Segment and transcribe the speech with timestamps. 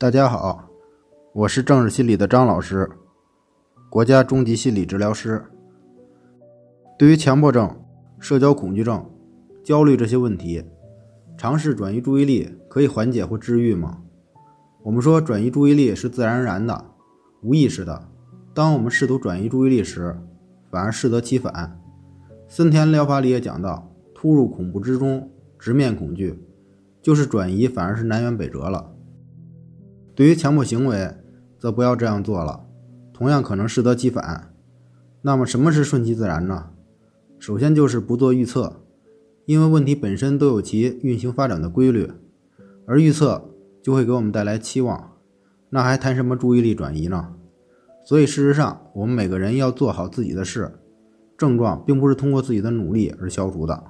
[0.00, 0.70] 大家好，
[1.32, 2.88] 我是政治心理的张老师，
[3.90, 5.44] 国家中级心理治疗师。
[6.96, 7.68] 对于强迫症、
[8.20, 9.04] 社交恐惧症、
[9.64, 10.62] 焦虑这些问题，
[11.36, 13.98] 尝试转移注意力可以缓解或治愈吗？
[14.84, 16.92] 我们说转移注意力是自然而然的、
[17.42, 18.08] 无意识的。
[18.54, 20.16] 当我们试图转移注意力时，
[20.70, 21.76] 反而适得其反。
[22.46, 25.28] 森田疗法里也讲到，突入恐怖之中，
[25.58, 26.40] 直面恐惧，
[27.02, 28.94] 就是转移反而是南辕北辙了。
[30.18, 31.14] 对于强迫行为，
[31.60, 32.66] 则不要这样做了，
[33.14, 34.52] 同样可能适得其反。
[35.22, 36.70] 那么，什么是顺其自然呢？
[37.38, 38.82] 首先就是不做预测，
[39.46, 42.10] 因为问题本身都有其运行发展的规律，
[42.84, 43.48] 而预测
[43.80, 45.12] 就会给我们带来期望，
[45.70, 47.34] 那还谈什么注意力转移呢？
[48.04, 50.80] 所以，事实上，我们每个人要做好自己的事，
[51.36, 53.84] 症状并不是通过自己的努力而消除的。